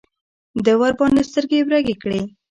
[0.65, 2.21] ده ورباندې سترګې برګې کړې.